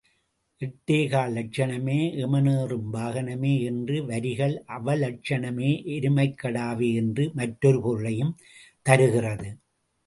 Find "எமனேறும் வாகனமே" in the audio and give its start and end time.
2.23-3.53